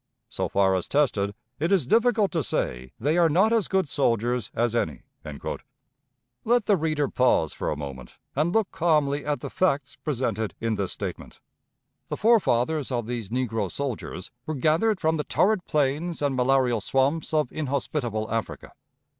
So 0.29 0.49
far 0.49 0.73
as 0.73 0.87
tested, 0.87 1.35
it 1.59 1.71
is 1.71 1.85
difficult 1.85 2.31
to 2.31 2.43
say 2.43 2.91
they 2.99 3.19
are 3.19 3.29
not 3.29 3.53
as 3.53 3.67
good 3.67 3.87
soldiers 3.87 4.49
as 4.55 4.73
any." 4.75 5.03
Let 6.43 6.65
the 6.65 6.75
reader 6.75 7.07
pause 7.07 7.53
for 7.53 7.69
a 7.69 7.75
moment 7.77 8.17
and 8.35 8.51
look 8.51 8.71
calmly 8.71 9.23
at 9.23 9.41
the 9.41 9.51
facts 9.51 9.95
presented 9.97 10.55
in 10.59 10.73
this 10.73 10.91
statement. 10.91 11.39
The 12.07 12.17
forefathers 12.17 12.91
of 12.91 13.05
these 13.05 13.29
negro 13.29 13.71
soldiers 13.71 14.31
were 14.47 14.55
gathered 14.55 14.99
from 14.99 15.17
the 15.17 15.23
torrid 15.23 15.67
plains 15.67 16.23
and 16.23 16.35
malarial 16.35 16.81
swamps 16.81 17.31
of 17.31 17.51
inhospitable 17.51 18.27
Africa. 18.31 18.71